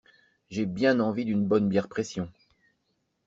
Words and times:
J'ai 0.49 0.65
bien 0.65 0.99
envie 0.99 1.25
d'une 1.25 1.45
bonne 1.45 1.69
bière 1.69 1.87
pression. 1.87 2.27